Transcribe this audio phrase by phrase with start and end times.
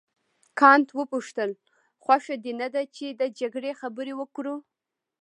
[0.59, 1.49] کانت وپوښتل
[2.03, 4.55] خوښه دې نه ده چې د جګړې خبرې وکړو.